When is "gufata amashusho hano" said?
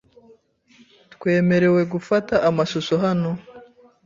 1.93-3.29